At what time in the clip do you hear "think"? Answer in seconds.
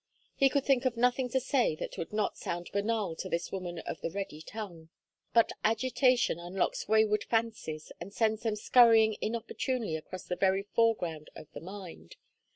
0.65-0.85